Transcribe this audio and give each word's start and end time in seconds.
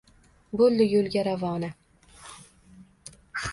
Bo‘ldi 0.61 0.87
yo‘lga 0.93 1.25
ravona. 1.27 1.71